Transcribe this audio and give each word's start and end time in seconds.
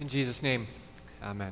In 0.00 0.06
Jesus' 0.06 0.44
name, 0.44 0.68
amen. 1.24 1.50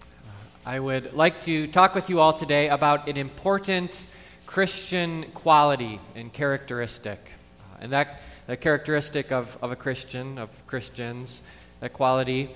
Uh, 0.00 0.30
I 0.64 0.80
would 0.80 1.12
like 1.12 1.42
to 1.42 1.66
talk 1.66 1.94
with 1.94 2.08
you 2.08 2.18
all 2.18 2.32
today 2.32 2.70
about 2.70 3.10
an 3.10 3.18
important 3.18 4.06
Christian 4.46 5.24
quality 5.34 6.00
and 6.14 6.32
characteristic. 6.32 7.18
Uh, 7.60 7.76
and 7.82 7.92
that, 7.92 8.22
characteristic 8.62 9.32
of, 9.32 9.58
of 9.60 9.70
a 9.70 9.76
Christian, 9.76 10.38
of 10.38 10.66
Christians, 10.66 11.42
that 11.80 11.92
quality 11.92 12.48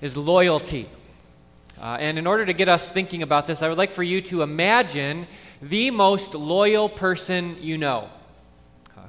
is 0.00 0.16
loyalty. 0.16 0.88
Uh, 1.82 1.96
and 1.98 2.16
in 2.16 2.28
order 2.28 2.46
to 2.46 2.52
get 2.52 2.68
us 2.68 2.88
thinking 2.88 3.24
about 3.24 3.48
this, 3.48 3.62
I 3.62 3.68
would 3.68 3.78
like 3.78 3.90
for 3.90 4.04
you 4.04 4.20
to 4.20 4.42
imagine 4.42 5.26
the 5.60 5.90
most 5.90 6.36
loyal 6.36 6.88
person 6.88 7.56
you 7.60 7.78
know. 7.78 8.08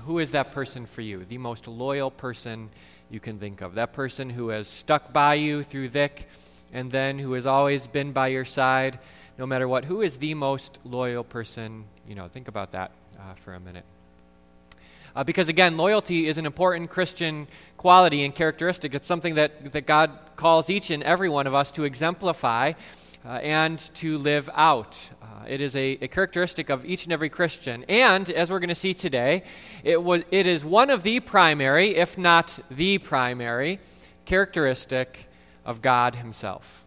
Who 0.05 0.19
is 0.19 0.31
that 0.31 0.51
person 0.51 0.85
for 0.85 1.01
you? 1.01 1.25
The 1.25 1.37
most 1.37 1.67
loyal 1.67 2.11
person 2.11 2.69
you 3.09 3.19
can 3.19 3.39
think 3.39 3.61
of. 3.61 3.75
That 3.75 3.93
person 3.93 4.29
who 4.29 4.49
has 4.49 4.67
stuck 4.67 5.13
by 5.13 5.35
you 5.35 5.63
through 5.63 5.89
thick 5.89 6.27
and 6.73 6.91
then 6.91 7.19
who 7.19 7.33
has 7.33 7.45
always 7.45 7.87
been 7.87 8.11
by 8.11 8.27
your 8.27 8.45
side 8.45 8.99
no 9.37 9.45
matter 9.45 9.67
what. 9.67 9.85
Who 9.85 10.01
is 10.01 10.17
the 10.17 10.33
most 10.33 10.79
loyal 10.83 11.23
person 11.23 11.85
you 12.07 12.15
know? 12.15 12.27
Think 12.27 12.47
about 12.47 12.71
that 12.71 12.91
uh, 13.19 13.33
for 13.35 13.53
a 13.53 13.59
minute. 13.59 13.83
Uh, 15.15 15.23
because 15.23 15.47
again, 15.47 15.77
loyalty 15.77 16.27
is 16.27 16.37
an 16.37 16.45
important 16.45 16.89
Christian 16.89 17.47
quality 17.77 18.25
and 18.25 18.35
characteristic. 18.35 18.93
It's 18.93 19.07
something 19.07 19.35
that, 19.35 19.71
that 19.71 19.85
God 19.85 20.11
calls 20.35 20.69
each 20.69 20.89
and 20.91 21.01
every 21.03 21.29
one 21.29 21.47
of 21.47 21.53
us 21.53 21.71
to 21.73 21.83
exemplify 21.83 22.73
uh, 23.25 23.31
and 23.33 23.79
to 23.95 24.17
live 24.17 24.49
out. 24.53 25.09
Uh, 25.21 25.25
it 25.47 25.61
is 25.61 25.75
a, 25.75 25.97
a, 26.01 26.07
characteristic 26.07 26.69
of 26.69 26.85
each 26.85 27.05
and 27.05 27.13
every 27.13 27.29
Christian. 27.29 27.83
And, 27.89 28.29
as 28.29 28.51
we're 28.51 28.59
going 28.59 28.69
to 28.69 28.75
see 28.75 28.93
today, 28.93 29.43
it, 29.83 30.01
was, 30.01 30.23
it 30.31 30.47
is 30.47 30.63
one 30.63 30.89
of 30.89 31.03
the 31.03 31.19
primary, 31.19 31.95
if 31.95 32.17
not 32.17 32.59
the 32.69 32.99
primary, 32.99 33.79
characteristic 34.25 35.27
of 35.65 35.81
God 35.81 36.15
Himself. 36.15 36.85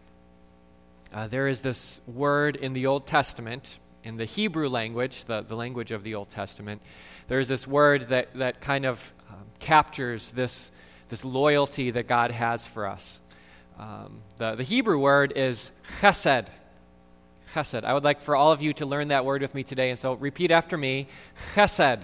Uh, 1.13 1.27
there 1.27 1.47
is 1.47 1.61
this 1.61 2.01
word 2.07 2.55
in 2.55 2.73
the 2.73 2.85
Old 2.85 3.07
Testament, 3.07 3.79
in 4.03 4.17
the 4.17 4.25
Hebrew 4.25 4.69
language, 4.69 5.25
the, 5.25 5.41
the 5.41 5.55
language 5.55 5.91
of 5.91 6.03
the 6.03 6.15
Old 6.15 6.29
Testament, 6.29 6.81
there's 7.27 7.47
this 7.47 7.67
word 7.67 8.03
that, 8.03 8.33
that 8.35 8.61
kind 8.61 8.85
of 8.85 9.13
um, 9.29 9.37
captures 9.59 10.31
this, 10.31 10.71
this 11.09 11.25
loyalty 11.25 11.91
that 11.91 12.07
God 12.07 12.31
has 12.31 12.65
for 12.65 12.87
us. 12.87 13.21
Um, 13.79 14.19
the, 14.37 14.55
the 14.55 14.63
Hebrew 14.63 14.99
word 14.99 15.31
is 15.37 15.71
chesed. 16.01 16.47
Chesed. 17.53 17.85
I 17.85 17.93
would 17.93 18.03
like 18.03 18.19
for 18.19 18.35
all 18.35 18.51
of 18.51 18.61
you 18.61 18.73
to 18.73 18.85
learn 18.85 19.07
that 19.07 19.23
word 19.23 19.41
with 19.41 19.55
me 19.55 19.63
today. 19.63 19.89
And 19.89 19.97
so 19.97 20.15
repeat 20.15 20.51
after 20.51 20.77
me 20.77 21.07
chesed. 21.55 22.03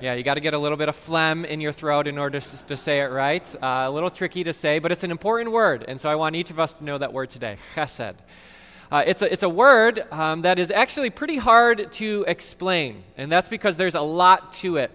Yeah, 0.00 0.14
you 0.14 0.22
got 0.22 0.34
to 0.34 0.40
get 0.40 0.54
a 0.54 0.58
little 0.58 0.78
bit 0.78 0.88
of 0.88 0.94
phlegm 0.94 1.44
in 1.44 1.60
your 1.60 1.72
throat 1.72 2.06
in 2.06 2.18
order 2.18 2.38
to, 2.38 2.66
to 2.66 2.76
say 2.76 3.00
it 3.00 3.10
right. 3.10 3.44
Uh, 3.56 3.86
a 3.86 3.90
little 3.90 4.10
tricky 4.10 4.44
to 4.44 4.52
say, 4.52 4.78
but 4.78 4.92
it's 4.92 5.02
an 5.02 5.10
important 5.10 5.50
word. 5.50 5.84
And 5.88 6.00
so 6.00 6.08
I 6.08 6.14
want 6.14 6.36
each 6.36 6.52
of 6.52 6.60
us 6.60 6.72
to 6.74 6.84
know 6.84 6.98
that 6.98 7.12
word 7.12 7.30
today 7.30 7.56
chesed. 7.74 8.14
Uh, 8.92 9.02
it's, 9.04 9.22
a, 9.22 9.32
it's 9.32 9.42
a 9.42 9.48
word 9.48 10.06
um, 10.12 10.42
that 10.42 10.60
is 10.60 10.70
actually 10.70 11.10
pretty 11.10 11.36
hard 11.36 11.92
to 11.94 12.24
explain, 12.28 13.02
and 13.16 13.30
that's 13.30 13.48
because 13.48 13.76
there's 13.76 13.96
a 13.96 14.00
lot 14.00 14.52
to 14.52 14.76
it. 14.76 14.92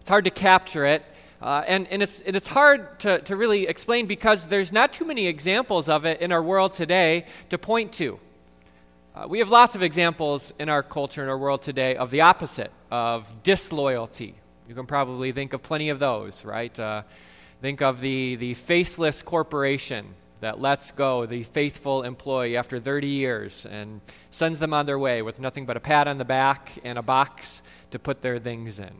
It's 0.00 0.10
hard 0.10 0.26
to 0.26 0.30
capture 0.30 0.84
it, 0.84 1.02
uh, 1.44 1.62
and, 1.66 1.86
and 1.88 2.02
it's, 2.02 2.20
it's 2.20 2.48
hard 2.48 2.98
to, 2.98 3.18
to 3.20 3.36
really 3.36 3.66
explain 3.66 4.06
because 4.06 4.46
there's 4.46 4.72
not 4.72 4.94
too 4.94 5.04
many 5.04 5.26
examples 5.26 5.90
of 5.90 6.06
it 6.06 6.22
in 6.22 6.32
our 6.32 6.42
world 6.42 6.72
today 6.72 7.26
to 7.50 7.58
point 7.58 7.92
to. 7.92 8.18
Uh, 9.14 9.26
we 9.28 9.40
have 9.40 9.50
lots 9.50 9.76
of 9.76 9.82
examples 9.82 10.54
in 10.58 10.70
our 10.70 10.82
culture, 10.82 11.22
in 11.22 11.28
our 11.28 11.36
world 11.36 11.60
today, 11.60 11.96
of 11.96 12.10
the 12.10 12.22
opposite, 12.22 12.72
of 12.90 13.42
disloyalty. 13.42 14.34
You 14.66 14.74
can 14.74 14.86
probably 14.86 15.32
think 15.32 15.52
of 15.52 15.62
plenty 15.62 15.90
of 15.90 15.98
those, 15.98 16.46
right? 16.46 16.76
Uh, 16.80 17.02
think 17.60 17.82
of 17.82 18.00
the, 18.00 18.36
the 18.36 18.54
faceless 18.54 19.20
corporation 19.20 20.14
that 20.40 20.62
lets 20.62 20.92
go 20.92 21.26
the 21.26 21.42
faithful 21.42 22.04
employee 22.04 22.56
after 22.56 22.80
30 22.80 23.06
years 23.06 23.66
and 23.66 24.00
sends 24.30 24.60
them 24.60 24.72
on 24.72 24.86
their 24.86 24.98
way 24.98 25.20
with 25.20 25.38
nothing 25.38 25.66
but 25.66 25.76
a 25.76 25.80
pat 25.80 26.08
on 26.08 26.16
the 26.16 26.24
back 26.24 26.72
and 26.84 26.96
a 26.98 27.02
box 27.02 27.62
to 27.90 27.98
put 27.98 28.22
their 28.22 28.38
things 28.38 28.80
in. 28.80 28.94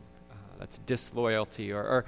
That's 0.59 0.77
disloyalty. 0.79 1.71
Or, 1.71 1.83
or, 1.83 2.05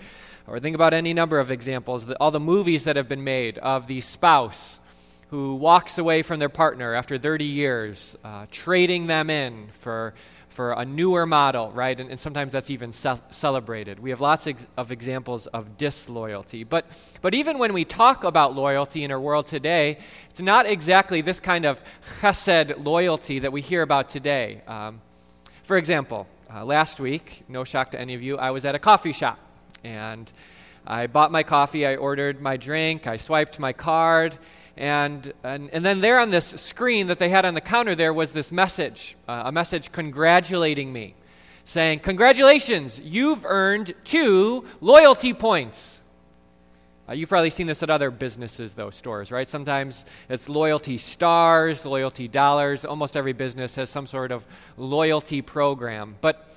or, 0.47 0.59
think 0.59 0.75
about 0.75 0.93
any 0.93 1.13
number 1.13 1.39
of 1.39 1.51
examples, 1.51 2.05
the, 2.05 2.15
all 2.15 2.31
the 2.31 2.39
movies 2.39 2.85
that 2.85 2.95
have 2.95 3.07
been 3.07 3.23
made 3.23 3.57
of 3.57 3.87
the 3.87 4.01
spouse 4.01 4.79
who 5.29 5.55
walks 5.55 5.97
away 5.97 6.21
from 6.21 6.39
their 6.39 6.49
partner 6.49 6.93
after 6.93 7.17
30 7.17 7.45
years, 7.45 8.15
uh, 8.23 8.45
trading 8.49 9.07
them 9.07 9.29
in 9.29 9.67
for 9.79 10.13
for 10.57 10.71
a 10.71 10.83
newer 10.83 11.27
model, 11.27 11.69
right? 11.69 11.99
And, 11.99 12.09
and 12.09 12.19
sometimes 12.19 12.51
that's 12.51 12.71
even 12.71 12.91
ce- 12.91 13.21
celebrated. 13.29 13.99
We 13.99 14.09
have 14.09 14.19
lots 14.19 14.47
ex- 14.47 14.65
of 14.75 14.91
examples 14.91 15.45
of 15.45 15.77
disloyalty. 15.77 16.63
But, 16.63 16.87
but 17.21 17.35
even 17.35 17.59
when 17.59 17.73
we 17.73 17.85
talk 17.85 18.23
about 18.23 18.55
loyalty 18.55 19.03
in 19.03 19.11
our 19.11 19.19
world 19.19 19.45
today, 19.45 19.99
it's 20.31 20.41
not 20.41 20.65
exactly 20.65 21.21
this 21.21 21.39
kind 21.39 21.65
of 21.65 21.79
chesed 22.21 22.83
loyalty 22.83 23.37
that 23.37 23.51
we 23.51 23.61
hear 23.61 23.83
about 23.83 24.09
today. 24.09 24.63
Um, 24.67 24.99
for 25.63 25.77
example, 25.77 26.25
uh, 26.53 26.65
last 26.65 26.99
week, 26.99 27.43
no 27.47 27.63
shock 27.63 27.91
to 27.91 27.99
any 27.99 28.13
of 28.13 28.21
you, 28.21 28.37
I 28.37 28.51
was 28.51 28.65
at 28.65 28.75
a 28.75 28.79
coffee 28.79 29.11
shop. 29.11 29.39
And 29.83 30.31
I 30.85 31.07
bought 31.07 31.31
my 31.31 31.43
coffee, 31.43 31.85
I 31.85 31.95
ordered 31.95 32.41
my 32.41 32.57
drink, 32.57 33.07
I 33.07 33.17
swiped 33.17 33.59
my 33.59 33.73
card, 33.73 34.37
and, 34.77 35.33
and, 35.43 35.69
and 35.71 35.83
then 35.83 36.01
there 36.01 36.19
on 36.19 36.29
this 36.29 36.45
screen 36.45 37.07
that 37.07 37.19
they 37.19 37.29
had 37.29 37.45
on 37.45 37.55
the 37.55 37.61
counter, 37.61 37.95
there 37.95 38.13
was 38.13 38.31
this 38.31 38.51
message 38.51 39.15
uh, 39.27 39.43
a 39.45 39.51
message 39.51 39.91
congratulating 39.91 40.93
me, 40.93 41.15
saying, 41.65 41.99
Congratulations, 41.99 42.99
you've 42.99 43.43
earned 43.45 43.93
two 44.03 44.65
loyalty 44.79 45.33
points. 45.33 46.01
Uh, 47.09 47.13
you've 47.13 47.29
probably 47.29 47.49
seen 47.49 47.67
this 47.67 47.81
at 47.83 47.89
other 47.89 48.11
businesses, 48.11 48.73
though, 48.73 48.89
stores, 48.89 49.31
right? 49.31 49.47
Sometimes 49.47 50.05
it's 50.27 50.49
loyalty 50.49 50.97
stars, 50.97 51.85
loyalty 51.85 52.27
dollars. 52.27 52.83
Almost 52.83 53.15
every 53.15 53.33
business 53.33 53.75
has 53.75 53.89
some 53.89 54.07
sort 54.07 54.31
of 54.31 54.45
loyalty 54.75 55.41
program. 55.41 56.17
But, 56.19 56.49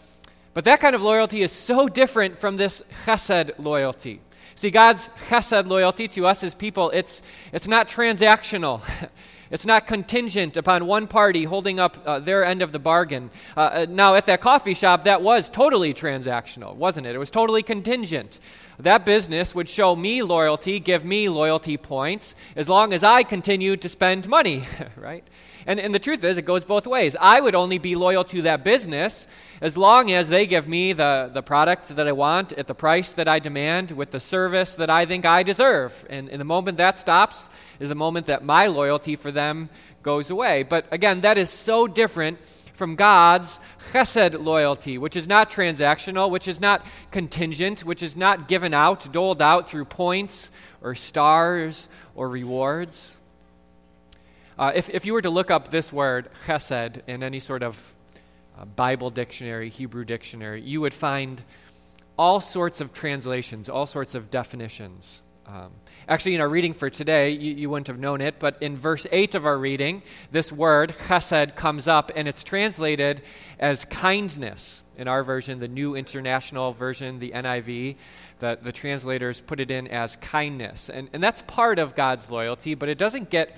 but 0.53 0.65
that 0.65 0.81
kind 0.81 0.97
of 0.97 1.03
loyalty 1.03 1.43
is 1.43 1.53
so 1.53 1.89
different 1.89 2.41
from 2.41 2.57
this 2.57 2.83
chesed 3.05 3.53
loyalty. 3.59 4.21
See, 4.57 4.71
God's 4.71 5.09
chesed 5.29 5.69
loyalty 5.69 6.09
to 6.09 6.27
us 6.27 6.43
as 6.43 6.55
people, 6.55 6.91
it's, 6.91 7.23
it's 7.53 7.69
not 7.69 7.89
transactional. 7.89 8.83
It's 9.51 9.67
not 9.67 9.89
contingent 9.89 10.57
upon 10.57 10.87
one 10.87 11.09
party 11.09 11.43
holding 11.43 11.81
up 11.81 11.99
uh, 12.07 12.21
their 12.21 12.45
end 12.45 12.63
of 12.63 12.71
the 12.71 12.79
bargain. 12.79 13.31
Uh, 13.57 13.61
uh, 13.61 13.87
now, 13.89 14.15
at 14.15 14.27
that 14.27 14.41
coffee 14.41 14.75
shop, 14.75 15.05
that 15.05 15.23
was 15.23 15.51
totally 15.51 15.93
transactional, 15.93 16.77
wasn't 16.77 17.09
it? 17.09 17.17
It 17.17 17.19
was 17.19 17.33
totally 17.33 17.65
contingent. 17.65 18.39
That 18.83 19.05
business 19.05 19.55
would 19.55 19.69
show 19.69 19.95
me 19.95 20.23
loyalty, 20.23 20.81
give 20.81 21.05
me 21.05 21.29
loyalty 21.29 21.77
points, 21.77 22.35
as 22.57 22.69
long 22.69 22.93
as 22.93 23.05
I 23.05 23.23
continued 23.23 23.83
to 23.83 23.89
spend 23.89 24.29
money, 24.29 24.65
right? 24.97 25.25
And, 25.67 25.79
and 25.79 25.95
the 25.95 25.99
truth 25.99 26.25
is, 26.25 26.39
it 26.39 26.47
goes 26.47 26.65
both 26.65 26.87
ways. 26.87 27.15
I 27.21 27.41
would 27.41 27.55
only 27.55 27.77
be 27.77 27.95
loyal 27.95 28.25
to 28.25 28.43
that 28.43 28.65
business 28.65 29.29
as 29.61 29.77
long 29.77 30.11
as 30.11 30.31
they 30.31 30.47
give 30.47 30.67
me 30.67 30.95
the, 30.95 31.31
the 31.33 31.43
product 31.43 31.89
that 31.89 32.09
I 32.09 32.13
want 32.13 32.53
at 32.55 32.67
the 32.67 32.75
price 32.75 33.13
that 33.13 33.29
I 33.29 33.39
demand 33.39 33.91
with 33.91 34.11
the 34.11 34.21
service 34.21 34.77
that 34.77 34.89
I 34.89 35.05
think 35.05 35.27
I 35.27 35.43
deserve. 35.43 36.07
And, 36.09 36.31
and 36.31 36.41
the 36.41 36.47
moment 36.47 36.79
that 36.79 36.99
stops 36.99 37.51
is 37.79 37.91
the 37.91 37.95
moment 37.95 38.27
that 38.27 38.43
my 38.43 38.69
loyalty 38.69 39.17
for 39.17 39.31
them 39.31 39.69
goes 40.03 40.31
away. 40.31 40.63
But 40.63 40.87
again, 40.91 41.21
that 41.21 41.37
is 41.37 41.51
so 41.51 41.87
different 41.87 42.39
from 42.81 42.97
God's 42.97 43.61
chesed 43.93 44.43
loyalty, 44.43 44.97
which 44.97 45.15
is 45.15 45.29
not 45.29 45.51
transactional, 45.51 46.31
which 46.31 46.49
is 46.49 46.63
not 46.63 46.87
contingent, 47.11 47.85
which 47.85 48.03
is 48.03 48.17
not 48.17 48.49
given 48.49 48.73
out, 48.73 49.13
doled 49.13 49.43
out 49.43 49.69
through 49.69 49.85
points 49.85 50.51
or 50.81 50.95
stars 50.95 51.91
or 52.15 52.27
rewards. 52.27 53.19
Uh, 54.59 54.73
if, 54.75 54.89
if 54.89 55.05
you 55.05 55.13
were 55.13 55.21
to 55.21 55.29
look 55.29 55.51
up 55.51 55.71
this 55.71 55.93
word, 55.93 56.31
chesed, 56.47 57.03
in 57.07 57.23
any 57.23 57.39
sort 57.39 57.63
of 57.63 57.95
uh, 58.59 58.65
Bible 58.65 59.11
dictionary, 59.11 59.69
Hebrew 59.69 60.07
dictionary, 60.07 60.63
you 60.63 60.81
would 60.81 60.95
find 60.95 61.45
all 62.17 62.41
sorts 62.41 62.81
of 62.81 62.95
translations, 62.95 63.69
all 63.69 63.85
sorts 63.85 64.15
of 64.15 64.31
definitions. 64.31 65.23
Um, 65.53 65.73
actually, 66.07 66.37
in 66.37 66.41
our 66.41 66.49
reading 66.49 66.75
for 66.75 66.89
today, 66.91 67.31
you, 67.31 67.55
you, 67.57 67.71
wouldn't 67.71 67.89
have 67.89 67.99
known 67.99 68.21
it, 68.21 68.37
but 68.39 68.63
in 68.63 68.79
verse 68.79 69.05
8 69.11 69.35
of 69.35 69.47
our 69.47 69.59
reading, 69.59 70.03
this 70.31 70.53
word, 70.53 70.95
chesed, 71.09 71.57
comes 71.57 71.89
up 71.89 72.13
and 72.15 72.29
it's 72.29 72.45
translated 72.45 73.23
as 73.59 73.85
kindness. 73.87 74.85
In 74.97 75.09
our 75.09 75.25
version, 75.25 75.59
the 75.59 75.67
New 75.67 75.97
International 75.97 76.73
Version, 76.73 77.19
the 77.19 77.33
NIV, 77.33 77.97
the, 78.39 78.59
the 78.63 78.71
translators 78.71 79.41
put 79.41 79.59
it 79.59 79.73
in 79.73 79.89
as 79.89 80.15
kindness. 80.17 80.89
And, 80.89 81.11
and 81.13 81.21
that's 81.21 81.43
part 81.43 81.81
of 81.81 81.97
God's 81.97 82.31
loyalty, 82.31 82.77
but 82.77 82.89
it 82.89 82.99
doesn't 82.99 83.29
get 83.29 83.57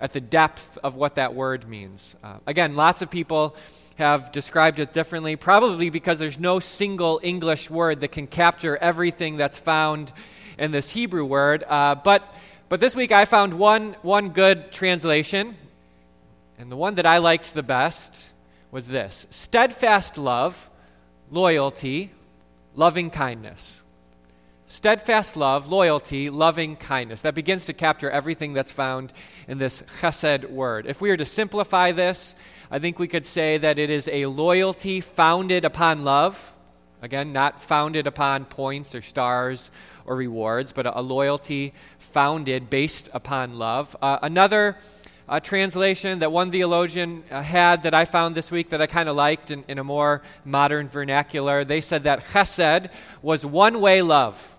at 0.00 0.14
the 0.14 0.22
depth 0.22 0.78
of 0.82 0.94
what 0.94 1.16
that 1.16 1.34
word 1.34 1.68
means. 1.68 2.16
Uh, 2.24 2.38
again, 2.46 2.74
lots 2.74 3.02
of 3.02 3.10
people 3.10 3.54
have 3.96 4.32
described 4.32 4.78
it 4.78 4.94
differently, 4.94 5.36
probably 5.36 5.90
because 5.90 6.18
there's 6.18 6.38
no 6.38 6.58
single 6.58 7.20
English 7.22 7.68
word 7.68 8.00
that 8.00 8.12
can 8.12 8.26
capture 8.26 8.78
everything 8.78 9.36
that's 9.36 9.58
found 9.58 10.10
in 10.58 10.70
this 10.70 10.90
Hebrew 10.90 11.24
word. 11.24 11.64
Uh, 11.66 11.94
but, 11.94 12.22
but 12.68 12.80
this 12.80 12.94
week 12.94 13.12
I 13.12 13.24
found 13.24 13.54
one, 13.54 13.96
one 14.02 14.30
good 14.30 14.72
translation, 14.72 15.56
and 16.58 16.70
the 16.70 16.76
one 16.76 16.94
that 16.96 17.06
I 17.06 17.18
liked 17.18 17.54
the 17.54 17.62
best 17.62 18.32
was 18.70 18.88
this 18.88 19.26
steadfast 19.30 20.18
love, 20.18 20.70
loyalty, 21.30 22.10
loving 22.74 23.10
kindness. 23.10 23.84
Steadfast 24.66 25.36
love, 25.36 25.68
loyalty, 25.68 26.30
loving 26.30 26.74
kindness. 26.74 27.20
That 27.22 27.34
begins 27.34 27.66
to 27.66 27.72
capture 27.72 28.10
everything 28.10 28.54
that's 28.54 28.72
found 28.72 29.12
in 29.46 29.58
this 29.58 29.82
chesed 30.00 30.50
word. 30.50 30.86
If 30.86 31.00
we 31.00 31.10
were 31.10 31.16
to 31.16 31.24
simplify 31.24 31.92
this, 31.92 32.34
I 32.70 32.78
think 32.78 32.98
we 32.98 33.06
could 33.06 33.26
say 33.26 33.58
that 33.58 33.78
it 33.78 33.90
is 33.90 34.08
a 34.08 34.26
loyalty 34.26 35.00
founded 35.00 35.64
upon 35.64 36.02
love. 36.02 36.53
Again, 37.04 37.34
not 37.34 37.62
founded 37.62 38.06
upon 38.06 38.46
points 38.46 38.94
or 38.94 39.02
stars 39.02 39.70
or 40.06 40.16
rewards, 40.16 40.72
but 40.72 40.86
a, 40.86 41.00
a 41.00 41.02
loyalty 41.02 41.74
founded 41.98 42.70
based 42.70 43.10
upon 43.12 43.58
love. 43.58 43.94
Uh, 44.00 44.20
another 44.22 44.78
uh, 45.28 45.38
translation 45.38 46.20
that 46.20 46.32
one 46.32 46.50
theologian 46.50 47.22
uh, 47.30 47.42
had 47.42 47.82
that 47.82 47.92
I 47.92 48.06
found 48.06 48.34
this 48.34 48.50
week 48.50 48.70
that 48.70 48.80
I 48.80 48.86
kind 48.86 49.10
of 49.10 49.16
liked 49.16 49.50
in, 49.50 49.64
in 49.68 49.78
a 49.78 49.84
more 49.84 50.22
modern 50.46 50.88
vernacular, 50.88 51.62
they 51.62 51.82
said 51.82 52.04
that 52.04 52.24
chesed 52.24 52.88
was 53.20 53.44
one 53.44 53.82
way 53.82 54.00
love, 54.00 54.56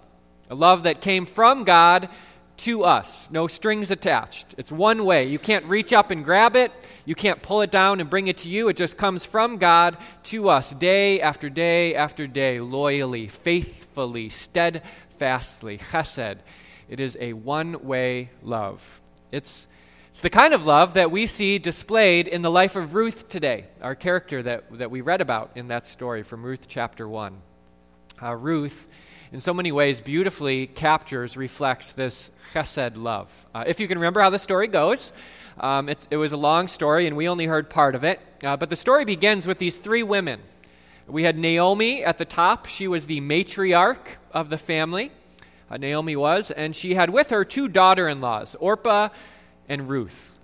a 0.48 0.54
love 0.54 0.84
that 0.84 1.02
came 1.02 1.26
from 1.26 1.64
God 1.64 2.10
to 2.58 2.84
us, 2.84 3.30
no 3.32 3.48
strings 3.48 3.92
attached. 3.92 4.56
It's 4.58 4.72
one 4.72 5.06
way. 5.06 5.26
You 5.26 5.40
can't 5.40 5.66
reach 5.66 5.94
up 5.94 6.12
and 6.12 6.24
grab 6.24 6.56
it, 6.56 6.72
you 7.06 7.16
can't 7.16 7.42
pull 7.42 7.62
it 7.62 7.72
down 7.72 8.00
and 8.00 8.10
bring 8.10 8.28
it 8.28 8.38
to 8.40 8.50
you. 8.50 8.70
It 8.70 8.78
just 8.78 8.98
comes 8.98 9.26
from 9.26 9.58
God 9.58 9.98
to 10.24 10.50
us 10.50 10.74
day 10.74 11.22
after 11.22 11.50
day 11.50 11.96
after 11.96 12.28
day, 12.28 12.60
loyally, 12.60 13.28
faithfully, 13.28 14.30
steadfastly. 14.30 15.78
Chesed. 15.78 16.38
It 16.90 17.00
is 17.00 17.18
a 17.20 17.34
one 17.34 17.84
way 17.86 18.30
love. 18.44 19.02
It's 19.32 19.68
it's 20.16 20.22
the 20.22 20.30
kind 20.30 20.54
of 20.54 20.66
love 20.66 20.94
that 20.94 21.12
we 21.12 21.28
see 21.28 21.60
displayed 21.60 22.30
in 22.30 22.42
the 22.42 22.50
life 22.50 22.78
of 22.78 22.96
Ruth 22.96 23.28
today, 23.28 23.66
our 23.82 23.96
character 23.96 24.42
that, 24.44 24.78
that 24.78 24.90
we 24.90 25.02
read 25.02 25.20
about 25.20 25.52
in 25.56 25.68
that 25.68 25.86
story 25.86 26.24
from 26.24 26.42
Ruth 26.42 26.70
chapter 26.70 27.06
1. 27.06 27.36
Uh, 28.24 28.34
Ruth, 28.34 28.88
in 29.36 29.42
so 29.42 29.54
many 29.54 29.74
ways, 29.74 30.00
beautifully 30.00 30.66
captures, 30.66 31.36
reflects 31.36 31.92
this 31.92 32.32
chesed 32.54 32.96
love. 32.96 33.46
Uh, 33.54 33.66
if 33.68 33.82
you 33.82 33.88
can 33.90 33.98
remember 33.98 34.22
how 34.22 34.30
the 34.30 34.40
story 34.40 34.66
goes, 34.66 35.12
um, 35.60 35.90
it, 35.90 36.08
it, 36.10 36.16
was 36.16 36.32
a 36.32 36.38
long 36.38 36.70
story 36.70 37.06
and 37.06 37.18
we 37.18 37.28
only 37.28 37.46
heard 37.46 37.70
part 37.70 37.96
of 37.96 38.06
it. 38.06 38.22
Uh, 38.46 38.56
but 38.56 38.70
the 38.70 38.78
story 38.78 39.04
begins 39.04 39.46
with 39.46 39.58
these 39.60 39.78
three 39.78 40.04
women. 40.04 40.40
We 41.06 41.24
had 41.24 41.38
Naomi 41.38 42.02
at 42.02 42.18
the 42.18 42.24
top, 42.24 42.66
she 42.68 42.88
was 42.88 43.08
the 43.08 43.20
matriarch 43.20 44.16
of 44.32 44.50
the 44.50 44.58
family. 44.58 45.12
Uh, 45.70 45.76
Naomi 45.76 46.16
was, 46.16 46.50
and 46.50 46.74
she 46.74 46.96
had 46.96 47.10
with 47.10 47.30
her 47.32 47.44
two 47.44 47.68
daughter 47.68 48.08
in 48.08 48.22
laws, 48.22 48.56
Orpah 48.62 49.10
and 49.68 49.90
Ruth. 49.90 50.35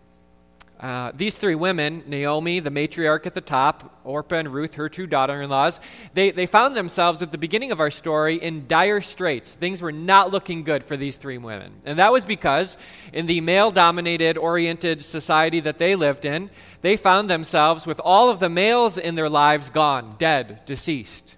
Uh, 0.81 1.11
these 1.13 1.37
three 1.37 1.53
women, 1.53 2.03
Naomi, 2.07 2.59
the 2.59 2.71
matriarch 2.71 3.27
at 3.27 3.35
the 3.35 3.41
top, 3.41 4.01
Orpah 4.03 4.37
and 4.37 4.51
Ruth, 4.51 4.73
her 4.75 4.89
two 4.89 5.05
daughter 5.05 5.39
in 5.39 5.49
laws, 5.49 5.79
they, 6.15 6.31
they 6.31 6.47
found 6.47 6.75
themselves 6.75 7.21
at 7.21 7.31
the 7.31 7.37
beginning 7.37 7.71
of 7.71 7.79
our 7.79 7.91
story 7.91 8.37
in 8.37 8.67
dire 8.67 8.99
straits. 8.99 9.53
Things 9.53 9.79
were 9.81 9.91
not 9.91 10.31
looking 10.31 10.63
good 10.63 10.83
for 10.83 10.97
these 10.97 11.17
three 11.17 11.37
women. 11.37 11.71
And 11.85 11.99
that 11.99 12.11
was 12.11 12.25
because 12.25 12.79
in 13.13 13.27
the 13.27 13.41
male 13.41 13.69
dominated, 13.69 14.39
oriented 14.39 15.03
society 15.03 15.59
that 15.59 15.77
they 15.77 15.95
lived 15.95 16.25
in, 16.25 16.49
they 16.81 16.97
found 16.97 17.29
themselves 17.29 17.85
with 17.85 17.99
all 17.99 18.29
of 18.29 18.39
the 18.39 18.49
males 18.49 18.97
in 18.97 19.13
their 19.13 19.29
lives 19.29 19.69
gone, 19.69 20.15
dead, 20.17 20.63
deceased. 20.65 21.37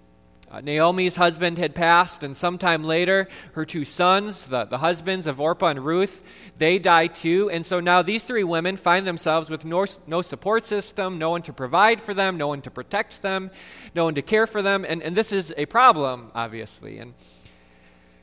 Uh, 0.54 0.60
Naomi's 0.60 1.16
husband 1.16 1.58
had 1.58 1.74
passed, 1.74 2.22
and 2.22 2.36
sometime 2.36 2.84
later, 2.84 3.26
her 3.54 3.64
two 3.64 3.84
sons, 3.84 4.46
the, 4.46 4.64
the 4.64 4.78
husbands 4.78 5.26
of 5.26 5.40
Orpah 5.40 5.66
and 5.66 5.84
Ruth, 5.84 6.22
they 6.58 6.78
die 6.78 7.08
too. 7.08 7.50
And 7.50 7.66
so 7.66 7.80
now 7.80 8.02
these 8.02 8.22
three 8.22 8.44
women 8.44 8.76
find 8.76 9.04
themselves 9.04 9.50
with 9.50 9.64
no, 9.64 9.84
no 10.06 10.22
support 10.22 10.64
system, 10.64 11.18
no 11.18 11.30
one 11.30 11.42
to 11.42 11.52
provide 11.52 12.00
for 12.00 12.14
them, 12.14 12.36
no 12.36 12.46
one 12.46 12.62
to 12.62 12.70
protect 12.70 13.20
them, 13.20 13.50
no 13.96 14.04
one 14.04 14.14
to 14.14 14.22
care 14.22 14.46
for 14.46 14.62
them. 14.62 14.86
And, 14.88 15.02
and 15.02 15.16
this 15.16 15.32
is 15.32 15.52
a 15.56 15.66
problem, 15.66 16.30
obviously. 16.36 16.98
And, 16.98 17.14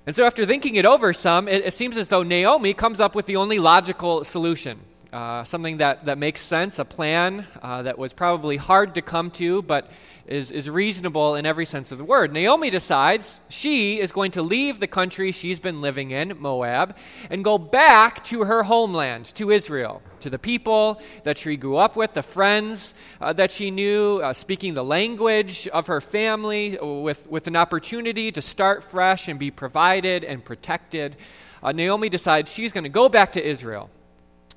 and 0.05 0.15
so 0.15 0.25
after 0.25 0.45
thinking 0.45 0.75
it 0.75 0.85
over 0.85 1.11
some, 1.11 1.49
it, 1.49 1.65
it 1.65 1.73
seems 1.73 1.97
as 1.97 2.07
though 2.07 2.23
Naomi 2.23 2.73
comes 2.73 3.01
up 3.01 3.13
with 3.13 3.25
the 3.25 3.35
only 3.35 3.59
logical 3.59 4.23
solution. 4.23 4.79
Uh, 5.11 5.43
something 5.43 5.77
that, 5.77 6.05
that 6.05 6.17
makes 6.17 6.39
sense, 6.39 6.79
a 6.79 6.85
plan 6.85 7.45
uh, 7.61 7.81
that 7.81 7.97
was 7.97 8.13
probably 8.13 8.55
hard 8.55 8.95
to 8.95 9.01
come 9.01 9.29
to, 9.29 9.61
but 9.63 9.91
is, 10.25 10.51
is 10.51 10.69
reasonable 10.69 11.35
in 11.35 11.45
every 11.45 11.65
sense 11.65 11.91
of 11.91 11.97
the 11.97 12.03
word. 12.05 12.31
Naomi 12.31 12.69
decides 12.69 13.41
she 13.49 13.99
is 13.99 14.13
going 14.13 14.31
to 14.31 14.41
leave 14.41 14.79
the 14.79 14.87
country 14.87 15.33
she's 15.33 15.59
been 15.59 15.81
living 15.81 16.11
in, 16.11 16.37
Moab, 16.39 16.95
and 17.29 17.43
go 17.43 17.57
back 17.57 18.23
to 18.23 18.45
her 18.45 18.63
homeland, 18.63 19.25
to 19.35 19.51
Israel, 19.51 20.01
to 20.21 20.29
the 20.29 20.39
people 20.39 21.01
that 21.23 21.37
she 21.37 21.57
grew 21.57 21.75
up 21.75 21.97
with, 21.97 22.13
the 22.13 22.23
friends 22.23 22.95
uh, 23.19 23.33
that 23.33 23.51
she 23.51 23.69
knew, 23.69 24.21
uh, 24.23 24.31
speaking 24.31 24.75
the 24.75 24.83
language 24.83 25.67
of 25.69 25.87
her 25.87 25.99
family, 25.99 26.77
with, 26.81 27.29
with 27.29 27.47
an 27.47 27.57
opportunity 27.57 28.31
to 28.31 28.41
start 28.41 28.81
fresh 28.81 29.27
and 29.27 29.37
be 29.37 29.51
provided 29.51 30.23
and 30.23 30.45
protected. 30.45 31.17
Uh, 31.61 31.73
Naomi 31.73 32.07
decides 32.07 32.49
she's 32.49 32.71
going 32.71 32.85
to 32.85 32.89
go 32.89 33.09
back 33.09 33.33
to 33.33 33.45
Israel, 33.45 33.89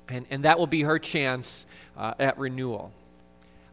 and, 0.09 0.25
and 0.29 0.43
that 0.43 0.59
will 0.59 0.67
be 0.67 0.83
her 0.83 0.99
chance 0.99 1.65
uh, 1.97 2.13
at 2.19 2.37
renewal. 2.37 2.91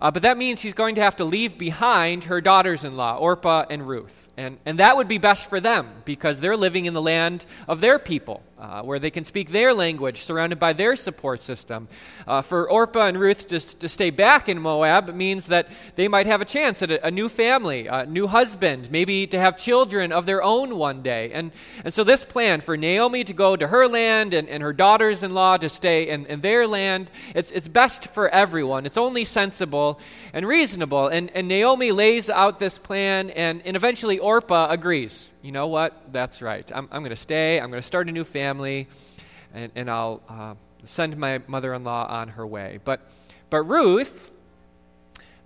Uh, 0.01 0.11
but 0.11 0.23
that 0.23 0.37
means 0.37 0.61
she's 0.61 0.75
going 0.75 0.97
to 0.97 1.01
have 1.01 1.17
to 1.17 1.25
leave 1.25 1.57
behind 1.57 2.25
her 2.25 2.41
daughters 2.41 2.83
in 2.83 2.97
law, 2.97 3.17
Orpah 3.17 3.67
and 3.71 3.87
Ruth. 3.87 4.29
And, 4.37 4.59
and 4.67 4.79
that 4.79 4.97
would 4.97 5.09
be 5.09 5.19
best 5.19 5.49
for 5.49 5.61
them 5.61 5.89
because 6.05 6.41
they're 6.41 6.57
living 6.57 6.87
in 6.87 6.95
the 6.95 7.03
land 7.03 7.47
of 7.69 7.81
their 7.81 7.99
people, 7.99 8.43
uh, 8.63 8.81
where 8.81 9.01
they 9.01 9.11
can 9.11 9.25
speak 9.25 9.51
their 9.51 9.75
language, 9.75 10.23
surrounded 10.23 10.61
by 10.61 10.73
their 10.73 10.95
support 10.95 11.43
system. 11.43 11.89
Uh, 12.29 12.41
for 12.43 12.71
Orpah 12.71 13.07
and 13.07 13.19
Ruth 13.19 13.49
to, 13.49 13.59
to 13.59 13.89
stay 13.89 14.11
back 14.11 14.49
in 14.49 14.61
Moab 14.61 15.13
means 15.15 15.47
that 15.47 15.69
they 15.97 16.07
might 16.07 16.27
have 16.27 16.41
a 16.41 16.45
chance 16.45 16.81
at 16.81 16.93
a, 16.93 17.09
a, 17.09 17.11
new 17.11 17.29
family, 17.29 17.89
a 17.89 18.07
new 18.07 18.29
husband, 18.29 18.89
maybe 18.93 19.27
to 19.27 19.39
have 19.39 19.59
children 19.59 20.13
of 20.13 20.27
their 20.27 20.45
own 20.45 20.77
one 20.77 21.03
day. 21.03 21.33
And, 21.33 21.51
and 21.85 21.93
so, 21.93 22.05
this 22.05 22.25
plan 22.25 22.61
for 22.61 22.77
Naomi 22.77 23.25
to 23.25 23.33
go 23.33 23.57
to 23.57 23.67
her 23.67 23.89
land 23.89 24.33
and, 24.33 24.49
and 24.49 24.63
her 24.63 24.73
daughters 24.73 25.25
in 25.25 25.35
law 25.35 25.57
to 25.57 25.69
stay 25.69 26.09
in, 26.09 26.27
in 26.27 26.41
their 26.41 26.69
land, 26.69 27.11
it's, 27.35 27.51
it's 27.51 27.67
best 27.67 28.09
for 28.09 28.29
everyone. 28.29 28.87
It's 28.87 28.97
only 28.97 29.25
sensible 29.25 29.99
and 30.33 30.47
reasonable. 30.47 31.09
And, 31.09 31.33
and 31.35 31.49
Naomi 31.49 31.91
lays 31.91 32.31
out 32.31 32.61
this 32.61 32.79
plan, 32.79 33.31
and, 33.31 33.61
and 33.65 33.75
eventually 33.75 34.21
Orpah 34.21 34.71
agrees. 34.71 35.35
You 35.43 35.51
know 35.51 35.67
what? 35.67 36.13
That's 36.13 36.41
right. 36.41 36.71
I'm, 36.73 36.89
I'm 36.93 37.03
going 37.03 37.11
to 37.11 37.17
stay. 37.17 37.61
I'm 37.61 37.71
going 37.71 37.83
to 37.83 37.87
start 37.87 38.09
a 38.09 38.13
new 38.13 38.23
family, 38.23 38.52
and, 39.55 39.73
and 39.75 39.91
I'll 39.91 40.23
uh, 40.29 40.55
send 40.85 41.17
my 41.17 41.41
mother 41.47 41.75
in 41.75 41.85
law 41.85 42.07
on 42.07 42.29
her 42.29 42.47
way. 42.47 42.81
But, 42.85 43.01
but 43.51 43.63
Ruth, 43.63 44.31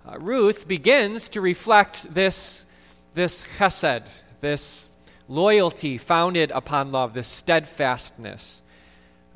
uh, 0.07 0.17
Ruth 0.19 0.67
begins 0.67 1.29
to 1.29 1.41
reflect 1.41 2.13
this, 2.13 2.65
this 3.13 3.43
chesed, 3.57 4.21
this 4.41 4.89
loyalty 5.27 5.97
founded 5.97 6.51
upon 6.51 6.91
love, 6.91 7.13
this 7.13 7.27
steadfastness. 7.27 8.61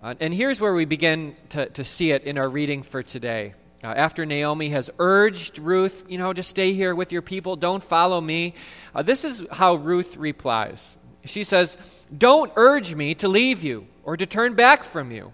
Uh, 0.01 0.15
and 0.19 0.33
here's 0.33 0.59
where 0.59 0.73
we 0.73 0.85
begin 0.85 1.35
to, 1.49 1.68
to 1.69 1.83
see 1.83 2.11
it 2.11 2.23
in 2.23 2.37
our 2.37 2.49
reading 2.49 2.83
for 2.83 3.04
today. 3.04 3.54
Uh, 3.83 3.87
after 3.87 4.25
Naomi 4.25 4.69
has 4.69 4.90
urged 4.99 5.59
Ruth, 5.59 6.06
you 6.07 6.18
know, 6.18 6.33
to 6.33 6.44
stay 6.44 6.73
here 6.73 6.94
with 6.95 7.11
your 7.11 7.21
people, 7.21 7.56
don't 7.56 7.83
follow 7.83 8.21
me, 8.21 8.54
uh, 8.94 9.01
this 9.01 9.25
is 9.25 9.44
how 9.51 9.75
Ruth 9.75 10.18
replies. 10.18 10.97
She 11.25 11.44
says, 11.44 11.78
Don't 12.16 12.51
urge 12.56 12.95
me 12.95 13.16
to 13.16 13.28
leave 13.28 13.63
you 13.63 13.87
or 14.04 14.18
to 14.18 14.25
turn 14.25 14.56
back 14.56 14.83
from 14.83 15.11
you. 15.11 15.33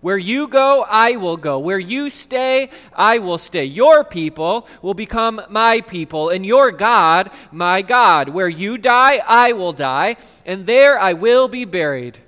Where 0.00 0.18
you 0.18 0.48
go, 0.48 0.84
I 0.88 1.14
will 1.14 1.36
go. 1.36 1.60
Where 1.60 1.78
you 1.78 2.10
stay, 2.10 2.70
I 2.92 3.18
will 3.18 3.38
stay. 3.38 3.64
Your 3.66 4.02
people 4.02 4.66
will 4.82 4.94
become 4.94 5.40
my 5.48 5.80
people, 5.80 6.30
and 6.30 6.44
your 6.44 6.72
God, 6.72 7.30
my 7.52 7.82
God. 7.82 8.28
Where 8.28 8.48
you 8.48 8.78
die, 8.78 9.22
I 9.24 9.52
will 9.52 9.72
die, 9.72 10.16
and 10.44 10.66
there 10.66 10.98
I 10.98 11.12
will 11.12 11.46
be 11.46 11.64
buried. 11.64 12.18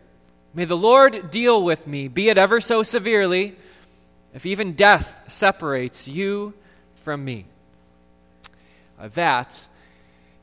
May 0.55 0.67
the 0.67 0.77
Lord 0.77 1.33
deal 1.33 1.65
with 1.65 1.89
me, 1.89 2.07
be 2.07 2.29
it 2.29 2.39
ever 2.39 2.61
so 2.61 2.85
severely 2.85 3.57
if 4.33 4.47
even 4.47 4.75
death 4.75 5.21
separates 5.27 6.07
you 6.07 6.55
from 6.97 7.25
me. 7.25 7.47
Uh, 9.01 9.09
that 9.15 9.67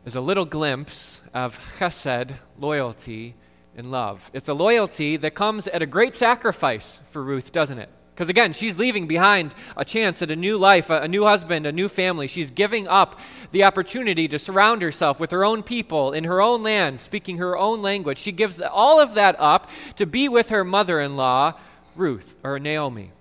is 0.05 0.15
a 0.15 0.21
little 0.21 0.45
glimpse 0.45 1.21
of 1.33 1.59
chesed, 1.77 2.33
loyalty, 2.59 3.35
and 3.75 3.91
love. 3.91 4.29
It's 4.33 4.49
a 4.49 4.53
loyalty 4.53 5.17
that 5.17 5.35
comes 5.35 5.67
at 5.67 5.81
a 5.81 5.85
great 5.85 6.15
sacrifice 6.15 7.01
for 7.09 7.23
Ruth, 7.23 7.51
doesn't 7.51 7.77
it? 7.77 7.89
Because 8.13 8.29
again, 8.29 8.53
she's 8.53 8.77
leaving 8.77 9.07
behind 9.07 9.55
a 9.77 9.85
chance 9.85 10.21
at 10.21 10.31
a 10.31 10.35
new 10.35 10.57
life, 10.57 10.89
a, 10.89 11.07
new 11.07 11.23
husband, 11.23 11.65
a 11.65 11.71
new 11.71 11.87
family. 11.87 12.27
She's 12.27 12.51
giving 12.51 12.87
up 12.87 13.19
the 13.51 13.63
opportunity 13.63 14.27
to 14.27 14.37
surround 14.37 14.81
herself 14.81 15.19
with 15.19 15.31
her 15.31 15.45
own 15.45 15.63
people 15.63 16.11
in 16.11 16.25
her 16.25 16.41
own 16.41 16.61
land, 16.61 16.99
speaking 16.99 17.37
her 17.37 17.57
own 17.57 17.81
language. 17.81 18.17
She 18.17 18.31
gives 18.31 18.59
all 18.59 18.99
of 18.99 19.15
that 19.15 19.35
up 19.39 19.69
to 19.95 20.05
be 20.05 20.27
with 20.27 20.49
her 20.49 20.63
mother 20.63 20.99
in 20.99 21.15
law, 21.15 21.53
Ruth, 21.95 22.35
or 22.43 22.59
Naomi. 22.59 23.11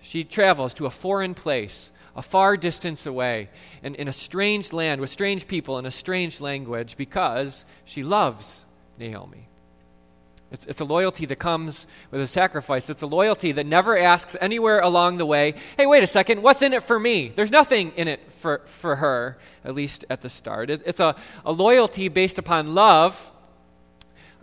She 0.00 0.24
travels 0.24 0.74
to 0.74 0.86
a 0.86 0.90
foreign 0.90 1.34
place, 1.34 1.92
a 2.16 2.22
far 2.22 2.56
distance 2.56 3.06
away, 3.06 3.48
and 3.82 3.94
in 3.96 4.08
a 4.08 4.12
strange 4.12 4.72
land 4.72 5.00
with 5.00 5.10
strange 5.10 5.46
people 5.46 5.78
in 5.78 5.86
a 5.86 5.90
strange 5.90 6.40
language 6.40 6.96
because 6.96 7.64
she 7.84 8.02
loves 8.02 8.66
Naomi. 8.98 9.48
It's, 10.52 10.66
it's, 10.66 10.80
a 10.80 10.84
loyalty 10.84 11.26
that 11.26 11.36
comes 11.36 11.86
with 12.10 12.20
a 12.20 12.26
sacrifice. 12.26 12.90
It's 12.90 13.02
a 13.02 13.06
loyalty 13.06 13.52
that 13.52 13.66
never 13.66 13.96
asks 13.96 14.36
anywhere 14.40 14.80
along 14.80 15.18
the 15.18 15.26
way, 15.26 15.54
hey, 15.76 15.86
wait 15.86 16.02
a 16.02 16.08
second, 16.08 16.42
what's 16.42 16.60
in 16.60 16.72
it 16.72 16.82
for 16.82 16.98
me? 16.98 17.28
There's 17.28 17.52
nothing 17.52 17.92
in 17.94 18.08
it 18.08 18.32
for, 18.32 18.62
for 18.66 18.96
her, 18.96 19.38
at 19.64 19.74
least 19.74 20.04
at 20.10 20.22
the 20.22 20.28
start. 20.28 20.70
It, 20.70 20.82
it's 20.84 20.98
a, 20.98 21.14
a 21.44 21.52
loyalty 21.52 22.08
based 22.08 22.38
upon 22.38 22.74
love 22.74 23.32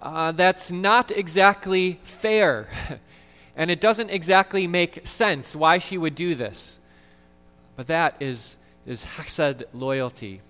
uh, 0.02 0.32
that's 0.32 0.72
not 0.72 1.12
exactly 1.12 2.00
fair. 2.04 2.70
and 3.56 3.72
it 3.72 3.82
doesn't 3.82 4.10
exactly 4.10 4.68
make 4.68 5.06
sense 5.06 5.56
why 5.56 5.80
she 5.80 5.98
would 5.98 6.16
do 6.16 6.36
this. 6.36 6.80
But 7.78 7.88
that 7.88 8.18
is, 8.20 8.58
is 8.86 9.06
chesed 9.06 9.64
loyalty. 9.74 10.42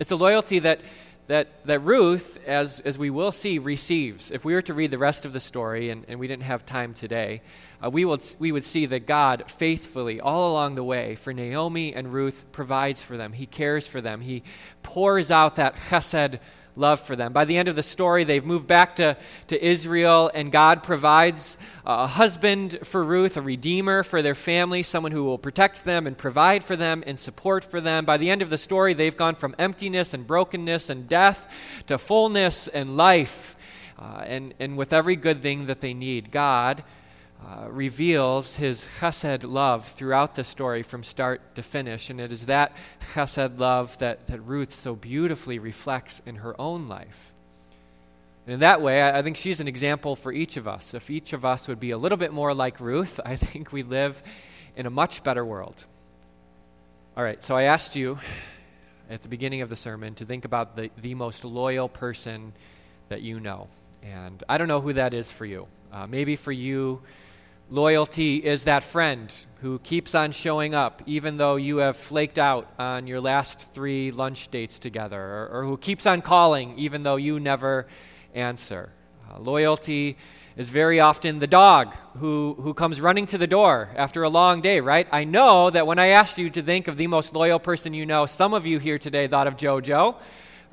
It's 0.00 0.10
a 0.10 0.16
loyalty 0.16 0.58
that, 0.60 0.80
that, 1.28 1.64
that 1.66 1.80
Ruth, 1.80 2.38
as, 2.46 2.80
as 2.80 2.98
we 2.98 3.10
will 3.10 3.30
see, 3.30 3.58
receives. 3.58 4.30
If 4.30 4.44
we 4.44 4.54
were 4.54 4.62
to 4.62 4.74
read 4.74 4.90
the 4.90 4.98
rest 4.98 5.24
of 5.26 5.32
the 5.32 5.40
story, 5.40 5.90
and, 5.90 6.04
and 6.08 6.18
we 6.18 6.26
didn't 6.26 6.44
have 6.44 6.66
time 6.66 6.94
today, 6.94 7.42
uh, 7.84 7.90
we, 7.90 8.04
would, 8.06 8.24
we 8.38 8.50
would 8.50 8.64
see 8.64 8.86
that 8.86 9.06
God 9.06 9.44
faithfully, 9.50 10.20
all 10.20 10.50
along 10.50 10.74
the 10.74 10.82
way, 10.82 11.16
for 11.16 11.34
Naomi 11.34 11.94
and 11.94 12.12
Ruth, 12.12 12.46
provides 12.50 13.02
for 13.02 13.16
them. 13.18 13.34
He 13.34 13.46
cares 13.46 13.86
for 13.86 14.00
them. 14.00 14.22
He 14.22 14.42
pours 14.82 15.30
out 15.30 15.56
that 15.56 15.76
chesed 15.90 16.40
love 16.76 17.00
for 17.00 17.16
them. 17.16 17.32
By 17.32 17.44
the 17.44 17.56
end 17.56 17.68
of 17.68 17.76
the 17.76 17.82
story, 17.82 18.24
they've 18.24 18.44
moved 18.44 18.66
back 18.66 18.96
to, 18.96 19.16
to 19.48 19.64
Israel, 19.64 20.30
and 20.34 20.50
God 20.50 20.82
provides 20.82 21.56
a 21.86 22.06
husband 22.06 22.78
for 22.82 23.04
Ruth, 23.04 23.36
a 23.36 23.42
redeemer 23.42 24.02
for 24.02 24.22
their 24.22 24.34
family, 24.34 24.82
someone 24.82 25.12
who 25.12 25.24
will 25.24 25.38
protect 25.38 25.84
them 25.84 26.06
and 26.06 26.18
provide 26.18 26.64
for 26.64 26.76
them 26.76 27.04
and 27.06 27.18
support 27.18 27.64
for 27.64 27.80
them. 27.80 28.04
By 28.04 28.16
the 28.16 28.30
end 28.30 28.42
of 28.42 28.50
the 28.50 28.58
story, 28.58 28.94
they've 28.94 29.16
gone 29.16 29.34
from 29.34 29.54
emptiness 29.58 30.14
and 30.14 30.26
brokenness 30.26 30.90
and 30.90 31.08
death 31.08 31.48
to 31.86 31.98
fullness 31.98 32.68
and 32.68 32.96
life, 32.96 33.56
uh, 33.98 34.24
and, 34.26 34.54
and 34.58 34.76
with 34.76 34.92
every 34.92 35.16
good 35.16 35.42
thing 35.42 35.66
that 35.66 35.80
they 35.80 35.94
need. 35.94 36.30
God 36.30 36.82
uh, 37.44 37.68
reveals 37.68 38.56
his 38.56 38.86
chesed 39.00 39.44
love 39.44 39.86
throughout 39.86 40.34
the 40.34 40.44
story 40.44 40.82
from 40.82 41.02
start 41.02 41.54
to 41.54 41.62
finish. 41.62 42.08
And 42.08 42.18
it 42.18 42.32
is 42.32 42.46
that 42.46 42.72
chesed 43.12 43.58
love 43.58 43.98
that, 43.98 44.26
that 44.28 44.40
Ruth 44.40 44.72
so 44.72 44.94
beautifully 44.94 45.58
reflects 45.58 46.22
in 46.24 46.36
her 46.36 46.58
own 46.58 46.88
life. 46.88 47.32
And 48.46 48.54
in 48.54 48.60
that 48.60 48.80
way, 48.80 49.06
I, 49.06 49.20
think 49.22 49.36
she's 49.36 49.60
an 49.60 49.68
example 49.68 50.16
for 50.16 50.32
each 50.32 50.56
of 50.56 50.66
us. 50.66 50.94
If 50.94 51.10
each 51.10 51.32
of 51.32 51.44
us 51.44 51.68
would 51.68 51.80
be 51.80 51.90
a 51.90 51.98
little 51.98 52.18
bit 52.18 52.32
more 52.32 52.54
like 52.54 52.80
Ruth, 52.80 53.20
I 53.26 53.36
think 53.36 53.72
we 53.72 53.82
live 53.82 54.22
in 54.76 54.86
a 54.86 54.90
much 54.90 55.22
better 55.22 55.44
world. 55.44 55.84
All 57.16 57.24
right, 57.24 57.42
so 57.44 57.56
I 57.56 57.64
asked 57.64 57.94
you 57.94 58.18
at 59.10 59.22
the 59.22 59.28
beginning 59.28 59.60
of 59.60 59.68
the 59.68 59.76
sermon 59.76 60.14
to 60.14 60.24
think 60.24 60.44
about 60.44 60.76
the, 60.76 60.90
the 61.00 61.14
most 61.14 61.44
loyal 61.44 61.88
person 61.88 62.54
that 63.08 63.20
you 63.20 63.38
know. 63.38 63.68
And 64.02 64.42
I 64.48 64.58
don't 64.58 64.68
know 64.68 64.80
who 64.80 64.94
that 64.94 65.14
is 65.14 65.30
for 65.30 65.44
you. 65.44 65.66
Uh, 65.92 66.06
maybe 66.06 66.36
for 66.36 66.52
you, 66.52 67.02
Loyalty 67.74 68.36
is 68.36 68.62
that 68.64 68.84
friend 68.84 69.34
who 69.60 69.80
keeps 69.80 70.14
on 70.14 70.30
showing 70.30 70.76
up 70.76 71.02
even 71.06 71.38
though 71.38 71.56
you 71.56 71.78
have 71.78 71.96
flaked 71.96 72.38
out 72.38 72.72
on 72.78 73.08
your 73.08 73.20
last 73.20 73.72
three 73.72 74.12
lunch 74.12 74.46
dates 74.46 74.78
together, 74.78 75.20
or, 75.20 75.48
or 75.52 75.64
who 75.64 75.76
keeps 75.76 76.06
on 76.06 76.22
calling 76.22 76.78
even 76.78 77.02
though 77.02 77.16
you 77.16 77.40
never 77.40 77.88
answer. 78.32 78.92
Uh, 79.28 79.40
loyalty 79.40 80.16
is 80.56 80.70
very 80.70 81.00
often 81.00 81.40
the 81.40 81.48
dog 81.48 81.92
who, 82.18 82.54
who 82.60 82.74
comes 82.74 83.00
running 83.00 83.26
to 83.26 83.38
the 83.38 83.48
door 83.48 83.90
after 83.96 84.22
a 84.22 84.28
long 84.28 84.60
day, 84.60 84.78
right? 84.78 85.08
I 85.10 85.24
know 85.24 85.68
that 85.68 85.84
when 85.84 85.98
I 85.98 86.10
asked 86.10 86.38
you 86.38 86.50
to 86.50 86.62
think 86.62 86.86
of 86.86 86.96
the 86.96 87.08
most 87.08 87.34
loyal 87.34 87.58
person 87.58 87.92
you 87.92 88.06
know, 88.06 88.24
some 88.26 88.54
of 88.54 88.66
you 88.66 88.78
here 88.78 89.00
today 89.00 89.26
thought 89.26 89.48
of 89.48 89.56
JoJo. 89.56 90.14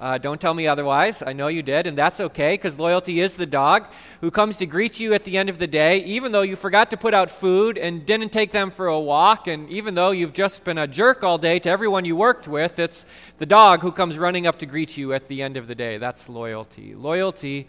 Uh, 0.01 0.17
don't 0.17 0.41
tell 0.41 0.55
me 0.55 0.65
otherwise. 0.65 1.22
I 1.22 1.34
know 1.34 1.48
you 1.48 1.62
did, 1.62 1.86
and 1.86 1.96
that's 1.96 2.20
okay 2.20 2.55
because 2.55 2.79
loyalty 2.79 3.22
is 3.22 3.36
the 3.36 3.46
dog 3.46 3.86
who 4.20 4.31
comes 4.31 4.58
to 4.58 4.65
greet 4.65 5.00
you 5.00 5.13
at 5.13 5.25
the 5.25 5.38
end 5.38 5.48
of 5.48 5.60
the 5.60 5.67
day, 5.67 6.00
even 6.05 6.31
though 6.31 6.41
you 6.41 6.55
forgot 6.55 6.89
to 6.89 6.98
put 6.98 7.13
out 7.13 7.29
food 7.29 7.77
and 7.77 8.03
didn't 8.03 8.31
take 8.31 8.50
them 8.50 8.72
for 8.72 8.88
a 8.88 9.00
walk, 9.00 9.46
and 9.46 9.70
even 9.70 9.93
though 9.93 10.10
you've 10.10 10.34
just 10.34 10.63
been 10.63 10.79
a 10.79 10.88
jerk 10.88 11.24
all 11.24 11.38
day 11.38 11.60
to 11.60 11.70
everyone 11.70 12.03
you 12.03 12.15
worked 12.15 12.48
with. 12.48 12.79
It's 12.79 13.05
the 13.38 13.46
dog 13.46 13.81
who 13.81 13.91
comes 13.91 14.17
running 14.17 14.48
up 14.48 14.58
to 14.60 14.65
greet 14.65 14.98
you 14.98 15.13
at 15.13 15.27
the 15.27 15.43
end 15.43 15.55
of 15.55 15.67
the 15.67 15.75
day. 15.75 16.00
That's 16.00 16.27
loyalty. 16.27 16.96
Loyalty 16.96 17.67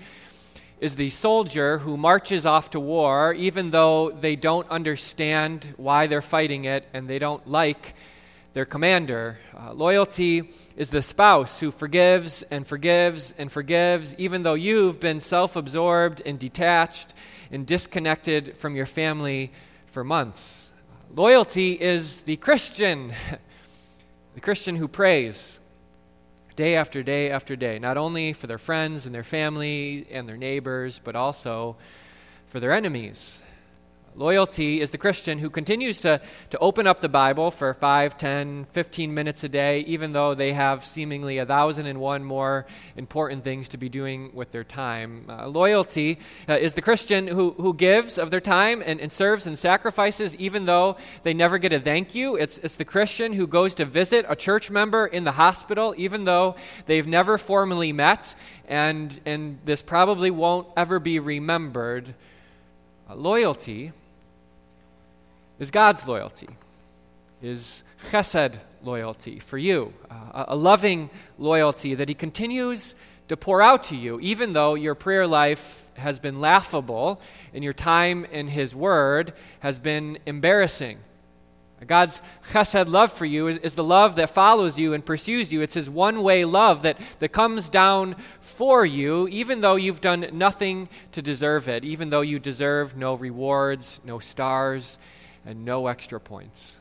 is 0.80 0.96
the 0.96 1.10
soldier 1.10 1.78
who 1.78 1.98
marches 1.98 2.46
off 2.46 2.70
to 2.70 2.80
war 2.80 3.34
even 3.34 3.70
though 3.72 4.10
they 4.10 4.36
don't 4.36 4.68
understand 4.70 5.74
why 5.76 6.06
they're 6.06 6.22
fighting 6.22 6.64
it 6.64 6.88
and 6.94 7.08
they 7.08 7.18
don't 7.18 7.46
like 7.46 7.94
their 8.52 8.64
commander. 8.64 9.38
Uh, 9.56 9.72
loyalty 9.72 10.50
is 10.76 10.90
the 10.90 11.02
spouse 11.02 11.60
who 11.60 11.70
forgives 11.70 12.42
and 12.44 12.66
forgives 12.66 13.32
and 13.38 13.50
forgives, 13.50 14.14
even 14.18 14.42
though 14.42 14.54
you've 14.54 15.00
been 15.00 15.20
self 15.20 15.56
absorbed 15.56 16.22
and 16.24 16.38
detached 16.38 17.14
and 17.50 17.66
disconnected 17.66 18.56
from 18.56 18.76
your 18.76 18.86
family 18.86 19.52
for 19.86 20.04
months. 20.04 20.72
Loyalty 21.14 21.72
is 21.80 22.22
the 22.22 22.36
Christian, 22.36 23.12
the 24.34 24.40
Christian 24.40 24.76
who 24.76 24.88
prays 24.88 25.60
day 26.56 26.76
after 26.76 27.02
day 27.02 27.30
after 27.30 27.56
day, 27.56 27.78
not 27.78 27.96
only 27.96 28.32
for 28.32 28.46
their 28.46 28.58
friends 28.58 29.06
and 29.06 29.14
their 29.14 29.24
family 29.24 30.06
and 30.10 30.28
their 30.28 30.36
neighbors, 30.36 30.98
but 30.98 31.16
also 31.16 31.76
for 32.48 32.60
their 32.60 32.72
enemies. 32.72 33.42
Loyalty 34.14 34.82
is 34.82 34.90
the 34.90 34.98
Christian 34.98 35.38
who 35.38 35.48
continues 35.48 36.02
to, 36.02 36.20
to 36.50 36.58
open 36.58 36.86
up 36.86 37.00
the 37.00 37.08
Bible 37.08 37.50
for 37.50 37.72
5, 37.72 38.18
10, 38.18 38.66
15 38.66 39.14
minutes 39.14 39.42
a 39.42 39.48
day, 39.48 39.80
even 39.80 40.12
though 40.12 40.34
they 40.34 40.52
have 40.52 40.84
seemingly 40.84 41.38
a 41.38 41.46
thousand 41.46 41.86
and 41.86 41.98
one 41.98 42.22
more 42.22 42.66
important 42.94 43.42
things 43.42 43.70
to 43.70 43.78
be 43.78 43.88
doing 43.88 44.30
with 44.34 44.52
their 44.52 44.64
time. 44.64 45.24
Uh, 45.30 45.46
loyalty 45.46 46.18
uh, 46.46 46.52
is 46.52 46.74
the 46.74 46.82
Christian 46.82 47.26
who, 47.26 47.52
who 47.52 47.72
gives 47.72 48.18
of 48.18 48.30
their 48.30 48.40
time 48.40 48.82
and, 48.84 49.00
and 49.00 49.10
serves 49.10 49.46
and 49.46 49.58
sacrifices, 49.58 50.36
even 50.36 50.66
though 50.66 50.98
they 51.22 51.32
never 51.32 51.56
get 51.56 51.72
a 51.72 51.80
thank 51.80 52.14
you. 52.14 52.36
It's, 52.36 52.58
it's 52.58 52.76
the 52.76 52.84
Christian 52.84 53.32
who 53.32 53.46
goes 53.46 53.72
to 53.76 53.86
visit 53.86 54.26
a 54.28 54.36
church 54.36 54.70
member 54.70 55.06
in 55.06 55.24
the 55.24 55.32
hospital, 55.32 55.94
even 55.96 56.26
though 56.26 56.56
they've 56.84 57.06
never 57.06 57.38
formally 57.38 57.92
met, 57.92 58.34
and, 58.68 59.18
and 59.24 59.58
this 59.64 59.80
probably 59.80 60.30
won't 60.30 60.68
ever 60.76 60.98
be 60.98 61.18
remembered. 61.18 62.14
Uh, 63.08 63.14
loyalty 63.14 63.92
is 65.62 65.70
God's 65.70 66.08
loyalty, 66.08 66.48
is 67.40 67.84
chesed 68.10 68.56
loyalty 68.82 69.38
for 69.38 69.56
you, 69.56 69.94
uh, 70.10 70.46
a 70.48 70.56
loving 70.56 71.08
loyalty 71.38 71.94
that 71.94 72.08
He 72.08 72.16
continues 72.16 72.96
to 73.28 73.36
pour 73.36 73.62
out 73.62 73.84
to 73.84 73.96
you, 73.96 74.18
even 74.18 74.54
though 74.54 74.74
your 74.74 74.96
prayer 74.96 75.24
life 75.24 75.86
has 75.94 76.18
been 76.18 76.40
laughable 76.40 77.20
and 77.54 77.62
your 77.62 77.72
time 77.72 78.24
in 78.24 78.48
His 78.48 78.74
Word 78.74 79.34
has 79.60 79.78
been 79.78 80.18
embarrassing. 80.26 80.98
God's 81.86 82.22
chesed 82.50 82.88
love 82.88 83.12
for 83.12 83.24
you 83.24 83.46
is, 83.46 83.58
is, 83.58 83.76
the 83.76 83.84
love 83.84 84.16
that 84.16 84.30
follows 84.30 84.80
you 84.80 84.94
and 84.94 85.06
pursues 85.06 85.52
you. 85.52 85.62
It's 85.62 85.74
His 85.74 85.88
one 85.88 86.24
way 86.24 86.44
love 86.44 86.82
that, 86.82 86.98
that 87.20 87.28
comes 87.28 87.70
down 87.70 88.16
for 88.40 88.84
you, 88.84 89.28
even 89.28 89.60
though 89.60 89.76
you've 89.76 90.00
done 90.00 90.26
nothing 90.32 90.88
to 91.12 91.22
deserve 91.22 91.68
it, 91.68 91.84
even 91.84 92.10
though 92.10 92.20
you 92.20 92.40
deserve 92.40 92.96
no 92.96 93.14
rewards, 93.14 94.00
no 94.04 94.18
stars, 94.18 94.98
and 95.44 95.64
no 95.64 95.86
extra 95.86 96.20
points. 96.20 96.78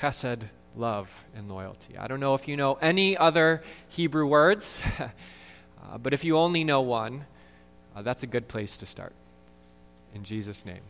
Chesed, 0.00 0.42
love, 0.76 1.24
and 1.34 1.48
loyalty. 1.48 1.96
I 1.98 2.06
don't 2.06 2.20
know 2.20 2.34
if 2.34 2.48
you 2.48 2.56
know 2.56 2.74
any 2.74 3.16
other 3.16 3.62
Hebrew 3.88 4.26
words, 4.26 4.80
uh, 4.98 5.98
but 5.98 6.14
if 6.14 6.24
you 6.24 6.38
only 6.38 6.64
know 6.64 6.80
one, 6.80 7.24
uh, 7.94 8.02
that's 8.02 8.22
a 8.22 8.26
good 8.26 8.48
place 8.48 8.76
to 8.78 8.86
start. 8.86 9.12
In 10.14 10.24
Jesus' 10.24 10.64
name, 10.64 10.82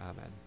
amen. 0.00 0.41